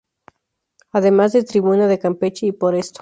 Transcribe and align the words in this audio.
Además 0.93 1.31
de 1.31 1.43
Tribuna 1.43 1.85
de 1.87 1.99
Campeche 1.99 2.47
y 2.47 2.51
Por 2.53 2.73
Esto! 2.73 2.99